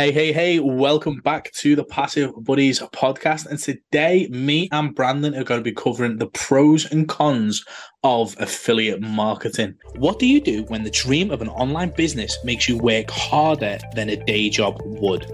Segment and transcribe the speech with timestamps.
[0.00, 3.44] Hey, hey, hey, welcome back to the Passive Buddies podcast.
[3.44, 7.62] And today, me and Brandon are going to be covering the pros and cons
[8.02, 9.74] of affiliate marketing.
[9.96, 13.76] What do you do when the dream of an online business makes you work harder
[13.94, 15.26] than a day job would?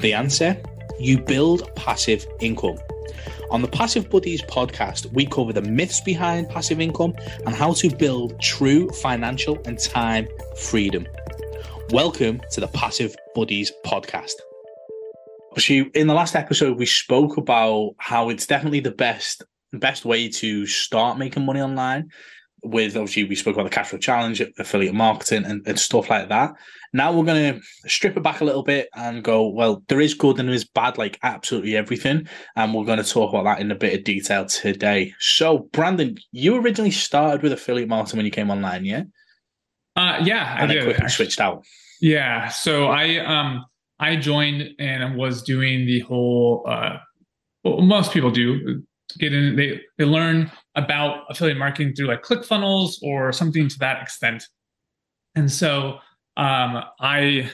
[0.00, 0.60] The answer
[0.98, 2.78] you build passive income.
[3.52, 7.14] On the Passive Buddies podcast, we cover the myths behind passive income
[7.46, 11.06] and how to build true financial and time freedom.
[11.92, 14.34] Welcome to the Passive Buddies podcast.
[15.58, 20.28] So, in the last episode, we spoke about how it's definitely the best best way
[20.28, 22.10] to start making money online.
[22.62, 26.28] With obviously, we spoke about the cash flow challenge, affiliate marketing, and, and stuff like
[26.28, 26.52] that.
[26.92, 30.14] Now we're going to strip it back a little bit and go, well, there is
[30.14, 32.28] good and there is bad, like absolutely everything.
[32.54, 35.12] And we're going to talk about that in a bit of detail today.
[35.18, 39.02] So, Brandon, you originally started with affiliate marketing when you came online, yeah?
[39.96, 40.84] Uh, yeah, I did.
[40.84, 41.64] quickly switched out.
[42.00, 43.64] Yeah, so I um
[43.98, 46.64] I joined and was doing the whole.
[46.66, 46.98] Uh,
[47.62, 48.82] well, most people do
[49.18, 49.56] get in.
[49.56, 54.44] They they learn about affiliate marketing through like ClickFunnels or something to that extent.
[55.34, 55.98] And so
[56.36, 57.50] um, I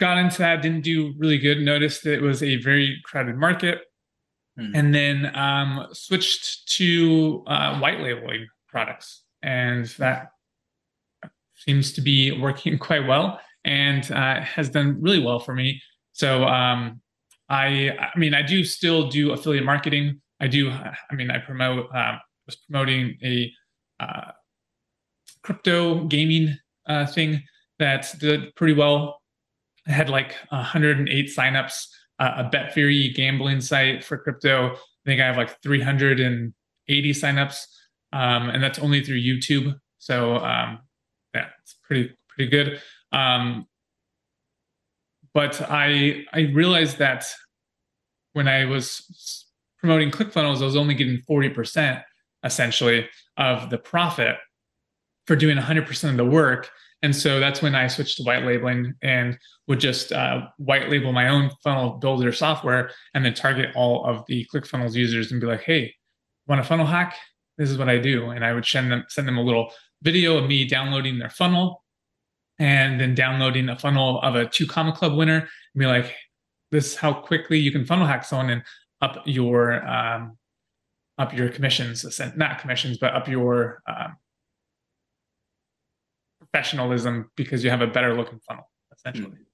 [0.00, 0.62] got into that.
[0.62, 1.60] Didn't do really good.
[1.60, 3.80] Noticed that it was a very crowded market,
[4.58, 4.74] hmm.
[4.74, 10.30] and then um, switched to uh, white labeling products, and that
[11.60, 15.80] seems to be working quite well and uh, has done really well for me.
[16.12, 17.00] So um,
[17.48, 20.20] I, I mean, I do still do affiliate marketing.
[20.40, 20.70] I do.
[20.70, 21.86] I mean, I promote.
[21.94, 22.16] Uh,
[22.46, 23.52] was promoting a
[24.00, 24.32] uh,
[25.42, 27.42] crypto gaming uh, thing
[27.78, 29.20] that did pretty well.
[29.86, 31.86] I had like 108 signups.
[32.18, 34.72] Uh, a BetFury gambling site for crypto.
[34.72, 37.64] I think I have like 380 signups,
[38.12, 39.74] um, and that's only through YouTube.
[39.98, 40.80] So um,
[41.34, 42.80] yeah, it's pretty pretty good.
[43.12, 43.66] Um,
[45.34, 47.26] but I I realized that
[48.32, 49.46] when I was
[49.78, 52.00] promoting ClickFunnels, I was only getting forty percent
[52.44, 54.36] essentially of the profit
[55.26, 56.70] for doing 100% of the work.
[57.02, 59.38] And so that's when I switched to white labeling and
[59.68, 64.24] would just uh, white label my own funnel builder software and then target all of
[64.26, 65.94] the ClickFunnels users and be like, hey,
[66.46, 67.16] want a funnel hack?
[67.56, 68.30] This is what I do.
[68.30, 69.72] And I would send them send them a little
[70.02, 71.82] video of me downloading their funnel
[72.58, 76.14] and then downloading a funnel of a two comma club winner and be like,
[76.70, 78.62] this is how quickly you can funnel hack someone and
[79.00, 80.36] up your um,
[81.18, 84.16] up your commissions, not commissions, but up your um,
[86.38, 89.36] professionalism because you have a better looking funnel, essentially.
[89.36, 89.49] Mm.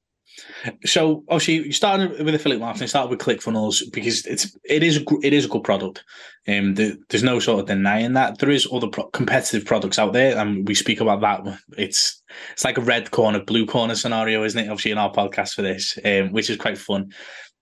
[0.85, 5.03] So obviously you started with affiliate marketing, started with ClickFunnels because it's it is a,
[5.23, 6.05] it is a good product.
[6.49, 10.13] Um, the, there's no sort of denying that there is other pro- competitive products out
[10.13, 11.59] there, and we speak about that.
[11.79, 12.23] It's
[12.53, 14.69] it's like a red corner, blue corner scenario, isn't it?
[14.69, 17.13] Obviously in our podcast for this, um, which is quite fun.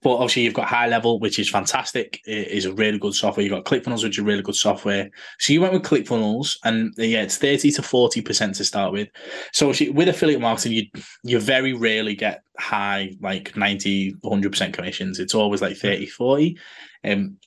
[0.05, 2.21] But obviously, you've got High Level, which is fantastic.
[2.27, 3.43] It is a really good software.
[3.43, 5.11] You've got ClickFunnels, which is really good software.
[5.41, 9.09] So you went with ClickFunnels, and yeah, it's thirty to forty percent to start with.
[9.55, 10.85] So with affiliate marketing, you
[11.23, 15.19] you very rarely get high like 90 100 percent commissions.
[15.19, 16.59] It's always like 30, 40.
[17.05, 17.39] Um,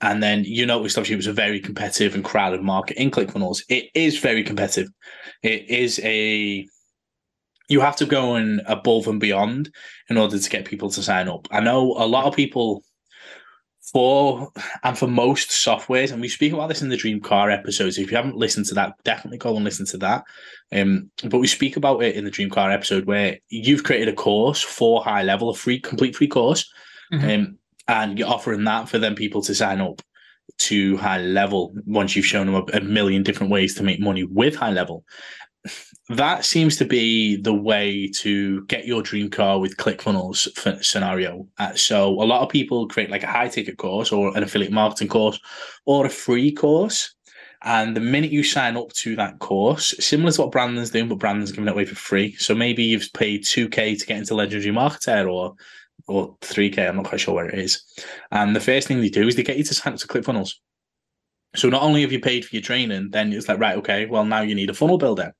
[0.00, 3.62] and then you noticed obviously it was a very competitive and crowded market in ClickFunnels.
[3.68, 4.90] It is very competitive.
[5.42, 6.68] It is a
[7.68, 9.70] you have to go and above and beyond
[10.08, 11.48] in order to get people to sign up.
[11.50, 12.82] I know a lot of people
[13.92, 14.50] for
[14.82, 17.98] and for most softwares, and we speak about this in the Dream Car episodes.
[17.98, 20.24] If you haven't listened to that, definitely go and listen to that.
[20.72, 24.12] Um, but we speak about it in the Dream Car episode where you've created a
[24.12, 26.70] course for high level, a free, complete free course,
[27.12, 27.28] mm-hmm.
[27.28, 30.02] um, and you're offering that for them people to sign up
[30.58, 34.24] to high level once you've shown them a, a million different ways to make money
[34.24, 35.04] with high level
[36.08, 41.46] that seems to be the way to get your dream car with ClickFunnels scenario.
[41.58, 44.72] Uh, so a lot of people create like a high ticket course or an affiliate
[44.72, 45.38] marketing course
[45.84, 47.14] or a free course.
[47.62, 51.18] And the minute you sign up to that course, similar to what Brandon's doing, but
[51.18, 52.34] Brandon's giving it away for free.
[52.36, 55.54] So maybe you've paid 2K to get into Legendary Marketer or
[56.08, 57.82] or 3K, I'm not quite sure where it is.
[58.30, 60.52] And the first thing they do is they get you to sign up to ClickFunnels.
[61.56, 64.24] So not only have you paid for your training, then it's like, right, okay, well,
[64.24, 65.34] now you need a funnel builder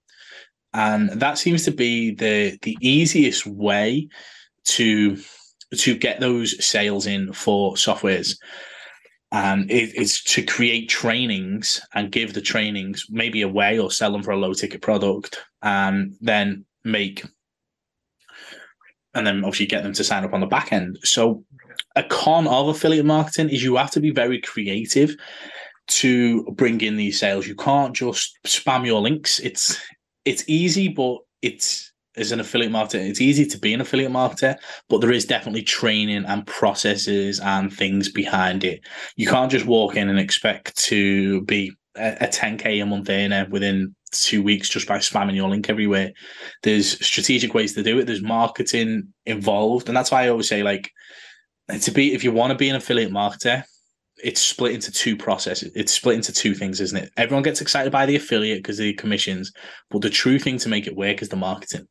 [0.76, 4.08] and that seems to be the the easiest way
[4.64, 5.16] to
[5.74, 8.36] to get those sales in for softwares.
[9.32, 14.22] And it is to create trainings and give the trainings maybe away or sell them
[14.22, 17.24] for a low ticket product and then make
[19.14, 20.98] and then obviously get them to sign up on the back end.
[21.02, 21.42] So
[21.96, 25.16] a con of affiliate marketing is you have to be very creative
[25.88, 27.46] to bring in these sales.
[27.46, 29.38] You can't just spam your links.
[29.40, 29.80] It's
[30.26, 34.56] it's easy, but it's as an affiliate marketer, it's easy to be an affiliate marketer,
[34.88, 38.80] but there is definitely training and processes and things behind it.
[39.16, 43.46] You can't just walk in and expect to be a, a 10k a month earner
[43.50, 46.12] within two weeks just by spamming your link everywhere.
[46.62, 48.06] There's strategic ways to do it.
[48.06, 50.90] There's marketing involved, and that's why I always say like
[51.80, 53.64] to be if you want to be an affiliate marketer,
[54.22, 55.72] it's split into two processes.
[55.74, 57.10] It's split into two things, isn't it?
[57.16, 59.52] Everyone gets excited by the affiliate because the commissions,
[59.90, 61.86] but the true thing to make it work is the marketing.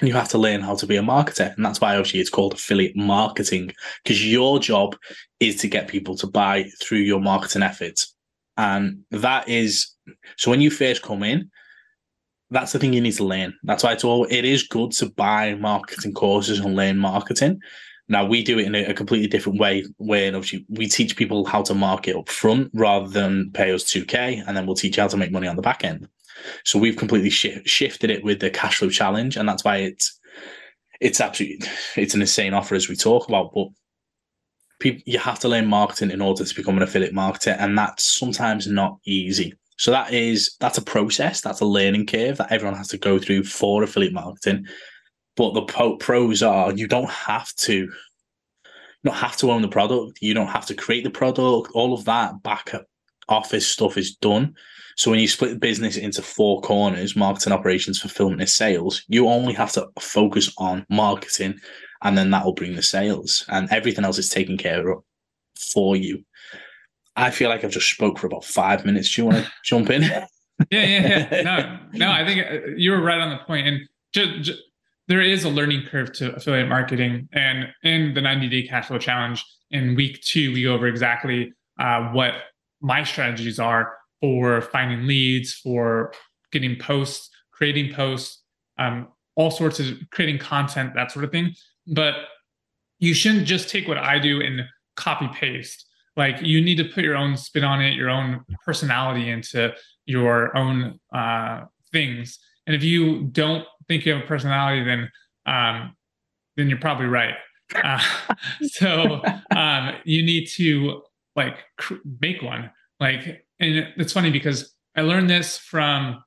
[0.00, 1.54] And you have to learn how to be a marketer.
[1.56, 4.96] And that's why obviously it's called affiliate marketing, because your job
[5.40, 8.14] is to get people to buy through your marketing efforts.
[8.56, 9.94] And that is
[10.36, 11.50] so when you first come in,
[12.50, 13.54] that's the thing you need to learn.
[13.62, 17.60] That's why it's all it is good to buy marketing courses and learn marketing
[18.08, 21.44] now we do it in a, completely different way, Way where obviously we teach people
[21.44, 25.02] how to market up front rather than pay us 2K and then we'll teach you
[25.02, 26.08] how to make money on the back end.
[26.64, 30.18] So we've completely sh- shifted it with the cash flow challenge, and that's why it's
[31.00, 33.52] it's absolutely it's an insane offer as we talk about.
[33.54, 33.68] But
[34.80, 38.04] people, you have to learn marketing in order to become an affiliate marketer, and that's
[38.04, 39.54] sometimes not easy.
[39.76, 43.18] So that is that's a process, that's a learning curve that everyone has to go
[43.18, 44.66] through for affiliate marketing.
[45.38, 45.62] But the
[46.00, 47.90] pros are you don't have to you
[49.04, 50.18] don't have to own the product.
[50.20, 51.70] You don't have to create the product.
[51.74, 52.74] All of that back
[53.28, 54.54] office stuff is done.
[54.96, 59.28] So when you split the business into four corners, marketing, operations, fulfillment, and sales, you
[59.28, 61.60] only have to focus on marketing,
[62.02, 65.04] and then that will bring the sales, and everything else is taken care of
[65.56, 66.24] for you.
[67.14, 69.14] I feel like I've just spoke for about five minutes.
[69.14, 70.02] Do you want to jump in?
[70.72, 71.42] Yeah, yeah, yeah.
[71.92, 73.68] No, no, I think uh, you were right on the point.
[73.68, 74.62] And just, just,
[75.08, 77.28] there is a learning curve to affiliate marketing.
[77.32, 81.52] And in the 90 day cash flow challenge, in week two, we go over exactly
[81.80, 82.34] uh, what
[82.80, 86.12] my strategies are for finding leads, for
[86.52, 88.42] getting posts, creating posts,
[88.78, 91.54] um, all sorts of creating content, that sort of thing.
[91.86, 92.14] But
[92.98, 94.62] you shouldn't just take what I do and
[94.96, 95.86] copy paste.
[96.16, 99.72] Like you need to put your own spin on it, your own personality into
[100.04, 102.38] your own uh, things.
[102.68, 105.10] And if you don't think you have a personality, then
[105.46, 105.96] um,
[106.58, 107.32] then you're probably right.
[107.74, 107.98] Uh,
[108.62, 109.22] so
[109.56, 111.02] um, you need to
[111.34, 112.70] like cr- make one.
[113.00, 116.22] Like, and it's funny because I learned this from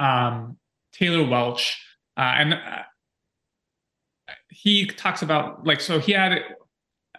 [0.00, 0.56] um,
[0.92, 1.80] Taylor Welch,
[2.16, 2.82] uh, and uh,
[4.48, 6.32] he talks about like so he had.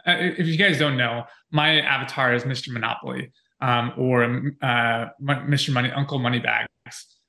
[0.06, 2.74] Uh, if you guys don't know, my avatar is Mr.
[2.74, 3.32] Monopoly
[3.62, 4.24] um, or
[4.62, 5.72] uh, Mr.
[5.74, 6.68] Money Uncle Moneybags,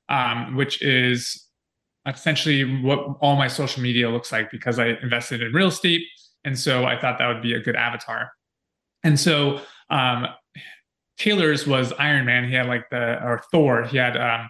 [0.09, 1.47] um, which is
[2.07, 6.03] essentially what all my social media looks like because I invested in real estate.
[6.45, 8.31] And so I thought that would be a good avatar.
[9.03, 9.61] And so
[9.91, 10.27] um,
[11.19, 12.49] Taylor's was Iron Man.
[12.49, 14.49] He had like the, or Thor, he had um,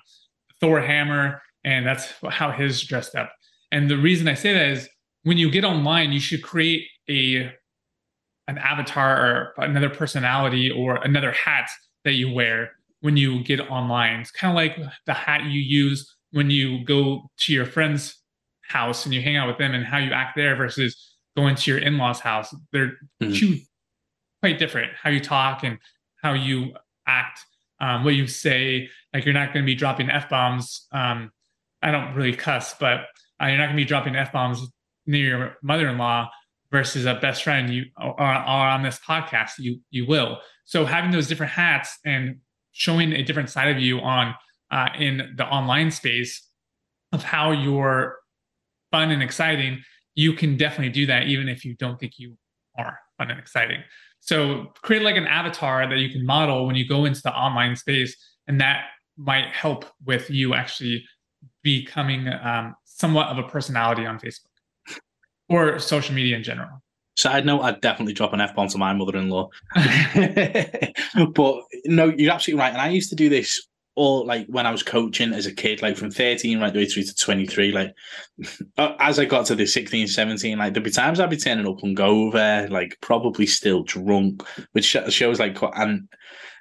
[0.61, 3.33] Thor hammer, and that's how his dressed up.
[3.73, 4.89] And the reason I say that is
[5.23, 7.53] when you get online, you should create a
[8.49, 11.69] an avatar or another personality or another hat
[12.05, 12.71] that you wear
[13.01, 14.21] when you get online.
[14.21, 18.19] It's kind of like the hat you use when you go to your friend's
[18.69, 21.71] house and you hang out with them and how you act there versus going to
[21.71, 23.33] your in-laws house they're mm-hmm.
[23.33, 23.59] two
[24.41, 25.79] quite different how you talk and
[26.23, 26.73] how you
[27.07, 27.41] act
[27.81, 31.31] um, what you say like you're not going to be dropping f-bombs um,
[31.83, 33.01] i don't really cuss but
[33.41, 34.67] uh, you're not going to be dropping f-bombs
[35.07, 36.29] near your mother-in-law
[36.73, 41.11] versus a best friend you are, or on this podcast you you will so having
[41.11, 42.37] those different hats and
[42.77, 44.35] showing a different side of you on
[44.71, 46.47] uh, in the online space
[47.13, 48.19] of how you're
[48.93, 49.83] fun and exciting,
[50.15, 52.37] you can definitely do that even if you don't think you
[52.79, 53.83] are fun and exciting.
[54.21, 57.77] So create like an avatar that you can model when you go into the online
[57.77, 58.15] space,
[58.47, 58.85] and that
[59.17, 61.05] might help with you actually
[61.63, 64.99] becoming um, somewhat of a personality on Facebook
[65.49, 66.83] or social media in general.
[67.17, 69.49] Side note, I'd definitely drop an F bomb to my mother in law.
[69.75, 72.73] but no, you're absolutely right.
[72.73, 75.83] And I used to do this all like when I was coaching as a kid,
[75.83, 77.95] like from 13 right the way through to 23, like
[78.79, 81.67] uh, as I got to the 16, 17, like there'd be times I'd be turning
[81.67, 84.43] up and go over, like probably still drunk,
[84.73, 86.09] which shows like, and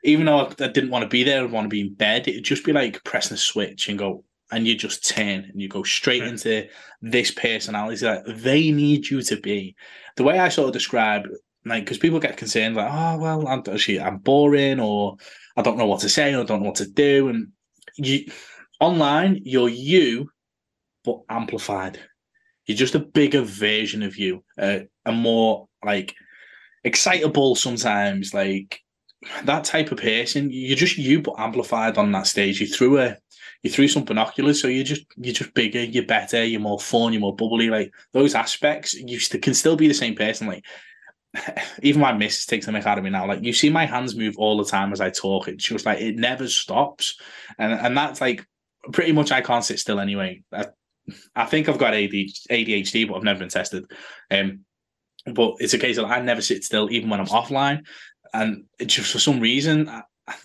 [0.04, 2.46] even though I didn't want to be there, I'd want to be in bed, it'd
[2.46, 5.84] just be like pressing a switch and go, and you just turn and you go
[5.84, 6.68] straight into
[7.02, 9.76] this personality that they need you to be.
[10.18, 11.28] The way I sort of describe,
[11.66, 15.18] like, because people get concerned, like, oh, well, I'm, actually, I'm boring or
[15.58, 17.30] I don't know what to say, or I don't know what to do.
[17.30, 17.48] And
[17.98, 18.30] you
[18.80, 20.30] online, you're you,
[21.04, 22.00] but amplified.
[22.66, 26.16] You're just a bigger version of you, uh, a more like
[26.84, 28.80] excitable sometimes, like
[29.44, 30.50] that type of person.
[30.52, 32.62] You're just you, but amplified on that stage.
[32.62, 33.18] You through a
[33.64, 37.14] you through some binoculars, so you're just you're just bigger, you're better, you're more fun,
[37.14, 37.70] you're more bubbly.
[37.70, 40.48] Like those aspects, you st- can still be the same person.
[40.48, 40.66] Like
[41.82, 43.28] even my missus takes the mick out of me now.
[43.28, 45.48] Like you see my hands move all the time as I talk.
[45.48, 47.20] It's just like it never stops,
[47.58, 48.46] and and that's like
[48.94, 50.44] pretty much I can't sit still anyway.
[50.52, 50.68] I,
[51.36, 53.86] I think I've got ADHD, but I've never been tested.
[54.32, 54.62] Um,
[55.26, 57.86] but it's a case of I never sit still, even when I'm offline,
[58.42, 60.04] and just for some reason I,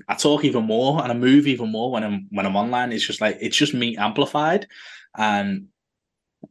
[0.08, 2.92] I talk even more and I move even more when I'm when I'm online.
[2.92, 4.66] It's just like it's just me amplified,
[5.16, 5.66] and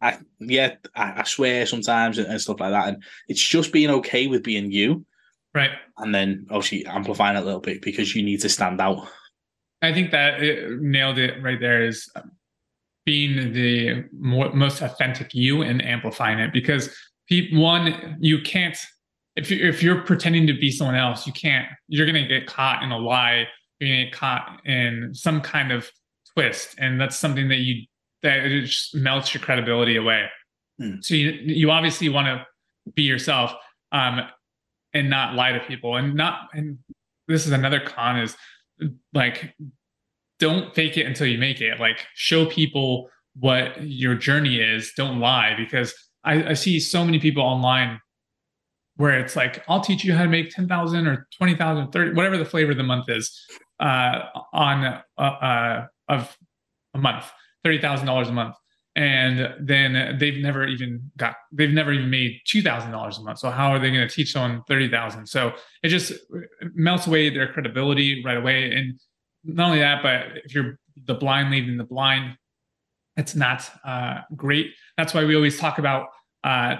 [0.01, 2.87] I yeah I, I swear sometimes and, and, stuff like that.
[2.87, 5.05] And it's just being okay with being you,
[5.53, 5.71] right?
[5.97, 9.07] And then obviously amplifying it a little bit because you need to stand out.
[9.81, 11.83] I think that it nailed it right there.
[11.83, 12.09] Is
[13.05, 16.95] being the more, most authentic you and amplifying it because
[17.51, 18.77] one you can't
[19.39, 21.67] if you if you're pretending to be someone else, you can't.
[21.87, 23.47] You're gonna get caught in a lie.
[23.79, 25.89] You're gonna get caught in some kind of
[26.33, 27.85] twist, and that's something that you
[28.21, 30.25] that it just melts your credibility away.
[30.81, 31.03] Mm.
[31.03, 32.45] So you you obviously want to
[32.93, 33.53] be yourself,
[33.93, 34.21] um,
[34.93, 36.49] and not lie to people, and not.
[36.53, 36.79] And
[37.29, 38.35] this is another con is
[39.13, 39.55] like
[40.39, 41.79] don't fake it until you make it.
[41.79, 44.91] Like show people what your journey is.
[44.97, 45.93] Don't lie because
[46.25, 48.01] I, I see so many people online
[48.99, 52.11] where it's like I'll teach you how to make ten thousand or twenty thousand, thirty,
[52.13, 53.25] whatever the flavor of the month is,
[53.79, 56.37] uh, on uh, uh, of
[56.93, 57.23] a month,
[57.63, 58.55] thirty thousand dollars a month,
[58.97, 63.39] and then they've never even got, they've never even made two thousand dollars a month.
[63.39, 65.27] So how are they going to teach someone thirty thousand?
[65.27, 66.11] So it just
[66.75, 68.73] melts away their credibility right away.
[68.73, 68.99] And
[69.45, 72.35] not only that, but if you're the blind leading the blind,
[73.15, 74.73] it's not uh, great.
[74.97, 76.07] That's why we always talk about
[76.43, 76.75] uh,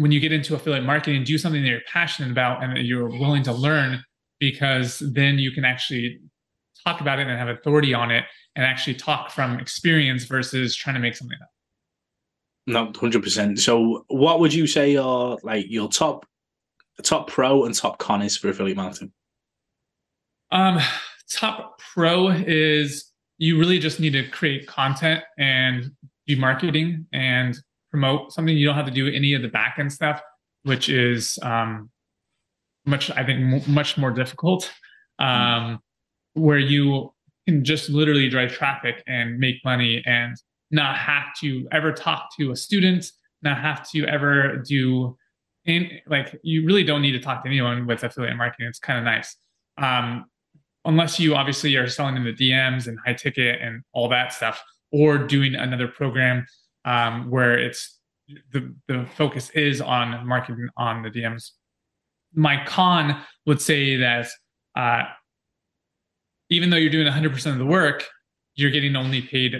[0.00, 3.06] when you get into affiliate marketing, do something that you're passionate about and that you're
[3.06, 4.02] willing to learn,
[4.38, 6.18] because then you can actually
[6.86, 8.24] talk about it and have authority on it
[8.56, 11.50] and actually talk from experience versus trying to make something up.
[12.66, 13.58] No, hundred percent.
[13.58, 16.24] So, what would you say are like your top,
[17.02, 19.12] top pro and top con is for affiliate marketing?
[20.50, 20.78] Um,
[21.30, 25.90] top pro is you really just need to create content and
[26.26, 27.58] do marketing and
[27.90, 30.20] promote something, you don't have to do any of the back end stuff,
[30.62, 31.90] which is um,
[32.86, 34.70] much, I think, m- much more difficult.
[35.18, 35.80] Um,
[36.34, 37.12] where you
[37.46, 40.36] can just literally drive traffic and make money and
[40.70, 43.10] not have to ever talk to a student,
[43.42, 45.16] not have to ever do
[45.66, 48.66] in like you really don't need to talk to anyone with affiliate marketing.
[48.66, 49.36] It's kind of nice.
[49.78, 50.26] Um,
[50.84, 54.62] unless you obviously are selling in the DMs and high ticket and all that stuff,
[54.92, 56.46] or doing another program
[56.84, 57.98] um, where it's
[58.52, 61.50] the the focus is on marketing on the DMs.
[62.32, 64.28] My con would say that
[64.76, 65.04] uh,
[66.48, 68.06] even though you're doing 100% of the work,
[68.54, 69.56] you're getting only paid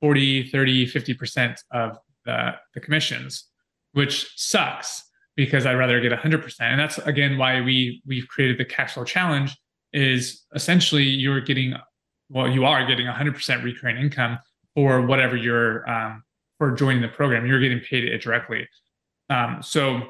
[0.00, 3.44] 40, 30, 50% of the, the commissions,
[3.92, 5.04] which sucks
[5.36, 6.54] because I'd rather get 100%.
[6.60, 9.56] And that's again why we we've created the cash flow challenge
[9.92, 11.74] is essentially you're getting
[12.28, 14.38] well you are getting 100% recurring income
[14.74, 16.22] for whatever your um,
[16.58, 17.46] for joining the program.
[17.46, 18.68] You're getting paid it directly.
[19.30, 20.02] Um, so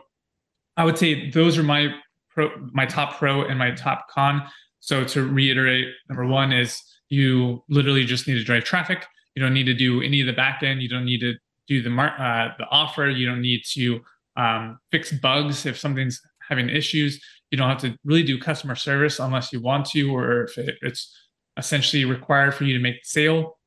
[0.77, 1.95] I would say those are my
[2.31, 4.43] pro, my top pro and my top con.
[4.81, 9.07] So to reiterate, number one is you literally just need to drive traffic.
[9.35, 10.83] You don't need to do any of the back end.
[10.83, 11.35] You don't need to
[11.67, 13.09] do the mar- uh, the offer.
[13.09, 14.01] You don't need to
[14.37, 17.23] um, fix bugs if something's having issues.
[17.51, 20.77] You don't have to really do customer service unless you want to, or if it,
[20.81, 21.15] it's
[21.57, 23.58] essentially required for you to make the sale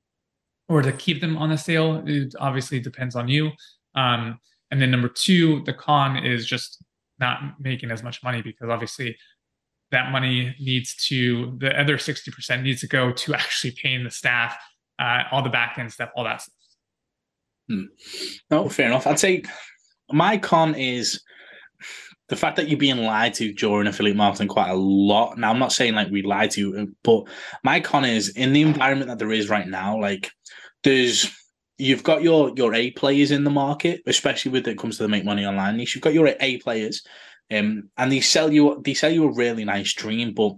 [0.72, 2.02] or to keep them on a sale.
[2.06, 3.52] It obviously depends on you.
[3.94, 4.40] Um,
[4.72, 6.82] and then number two, the con is just
[7.20, 9.18] not making as much money because obviously
[9.92, 14.56] that money needs to the other 60% needs to go to actually paying the staff,
[14.98, 16.56] uh, all the back end stuff, all that stuff.
[17.68, 17.84] Hmm.
[18.50, 19.06] No, fair enough.
[19.06, 19.44] I'd say
[20.10, 21.22] my con is
[22.30, 25.38] the fact that you're being lied to during affiliate marketing quite a lot.
[25.38, 27.26] Now, I'm not saying like we lied to you, but
[27.62, 30.32] my con is in the environment that there is right now, like
[30.84, 31.30] there's
[31.78, 35.10] you've got your your A players in the market, especially when it comes to the
[35.10, 35.96] make money online niche.
[35.96, 37.04] You've got your A players,
[37.52, 40.54] um, and they sell you they sell you a really nice dream, but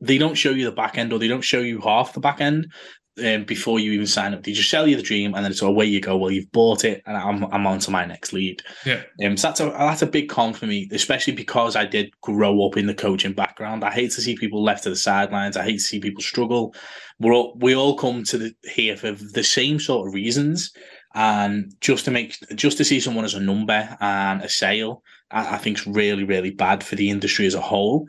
[0.00, 2.40] they don't show you the back end or they don't show you half the back
[2.40, 2.72] end
[3.22, 4.42] um, before you even sign up.
[4.42, 6.16] They just sell you the dream, and then it's away you go.
[6.16, 8.62] Well, you've bought it, and I'm I'm on to my next lead.
[8.86, 9.02] Yeah.
[9.24, 12.66] Um, so that's a that's a big con for me, especially because I did grow
[12.66, 13.84] up in the coaching background.
[13.84, 15.56] I hate to see people left to the sidelines.
[15.56, 16.74] I hate to see people struggle.
[17.18, 20.72] We're all, we all come to the here for the same sort of reasons,
[21.14, 25.56] and just to make just to see someone as a number and a sale, I,
[25.56, 28.08] I think is really really bad for the industry as a whole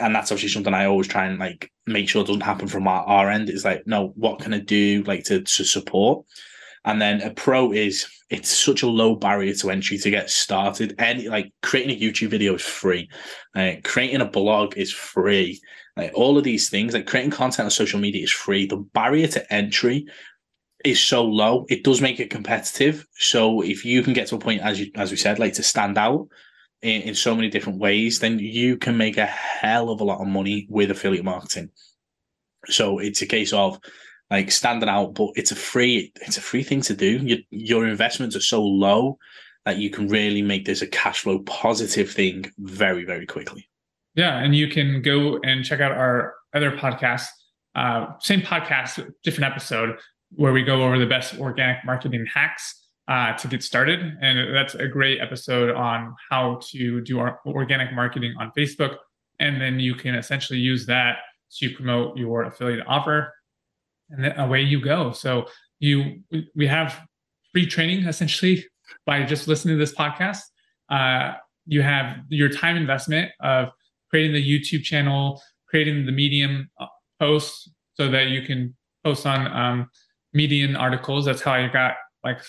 [0.00, 2.86] and that's obviously something I always try and like make sure it doesn't happen from
[2.86, 3.48] our, our end.
[3.48, 6.24] It's like, no, what can I do like to to support?
[6.84, 10.94] And then a pro is it's such a low barrier to entry to get started.
[10.98, 13.08] Any like creating a YouTube video is free,
[13.54, 15.60] uh, creating a blog is free.
[15.96, 18.66] Like all of these things, like creating content on social media is free.
[18.66, 20.06] The barrier to entry
[20.84, 21.66] is so low.
[21.68, 23.06] It does make it competitive.
[23.18, 25.62] So if you can get to a point, as you as we said, like to
[25.62, 26.28] stand out
[26.82, 30.20] in, in so many different ways, then you can make a hell of a lot
[30.20, 31.70] of money with affiliate marketing.
[32.66, 33.78] So it's a case of
[34.30, 37.18] like standing out, but it's a free it's a free thing to do.
[37.18, 39.18] Your your investments are so low
[39.64, 43.68] that you can really make this a cash flow positive thing very very quickly.
[44.14, 47.26] Yeah, and you can go and check out our other podcast,
[47.74, 49.96] uh, same podcast, different episode,
[50.32, 54.16] where we go over the best organic marketing hacks uh, to get started.
[54.20, 58.96] And that's a great episode on how to do our organic marketing on Facebook.
[59.40, 61.18] And then you can essentially use that
[61.58, 63.32] to promote your affiliate offer.
[64.10, 65.12] And then away you go.
[65.12, 65.46] So
[65.80, 66.22] you
[66.54, 67.00] we have
[67.52, 68.64] free training essentially
[69.04, 70.40] by just listening to this podcast.
[70.88, 71.34] Uh,
[71.66, 73.70] you have your time investment of
[74.10, 76.86] creating the YouTube channel, creating the Medium uh,
[77.18, 79.90] posts so that you can post on um,
[80.32, 81.24] Medium articles.
[81.24, 81.94] That's how I got
[82.24, 82.42] like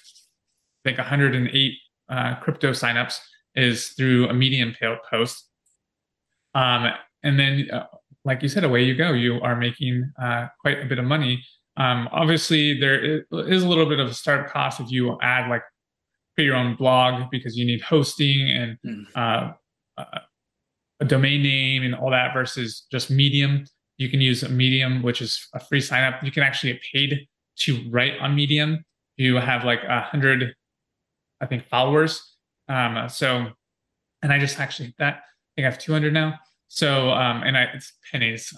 [0.83, 1.73] I think 108
[2.09, 3.19] uh, crypto signups
[3.55, 4.75] is through a Medium
[5.09, 5.47] post.
[6.55, 6.87] Um,
[7.23, 7.85] and then, uh,
[8.25, 9.13] like you said, away you go.
[9.13, 11.43] You are making uh, quite a bit of money.
[11.77, 15.63] Um, obviously, there is a little bit of a startup cost if you add like
[16.35, 19.05] create your own blog because you need hosting and mm.
[19.15, 19.53] uh,
[20.99, 23.65] a domain name and all that versus just Medium.
[23.97, 26.23] You can use a Medium, which is a free sign up.
[26.23, 27.27] You can actually get paid
[27.59, 28.83] to write on Medium.
[29.17, 30.53] You have like a hundred
[31.43, 32.37] I think followers.
[32.69, 33.47] Um, so,
[34.21, 36.39] and I just actually that I think I have 200 now.
[36.69, 38.53] So, um, and I it's pennies,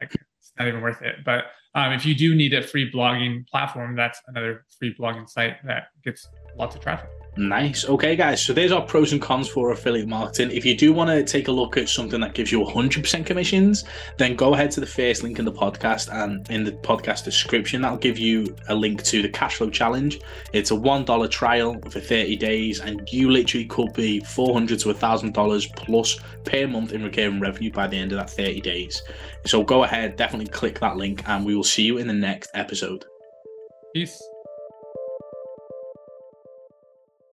[0.00, 1.16] like it's not even worth it.
[1.24, 5.56] But um, if you do need a free blogging platform, that's another free blogging site
[5.66, 7.08] that gets lots of traffic.
[7.38, 7.84] Nice.
[7.84, 8.42] Okay, guys.
[8.42, 10.50] So there's our pros and cons for affiliate marketing.
[10.52, 13.84] If you do want to take a look at something that gives you 100% commissions,
[14.16, 17.82] then go ahead to the first link in the podcast and in the podcast description.
[17.82, 20.18] That'll give you a link to the Cashflow Challenge.
[20.54, 25.76] It's a $1 trial for 30 days, and you literally could be 400 to $1,000
[25.76, 29.02] plus per month in recurring revenue by the end of that 30 days.
[29.44, 32.50] So go ahead, definitely click that link, and we will see you in the next
[32.54, 33.04] episode.
[33.92, 34.22] Peace.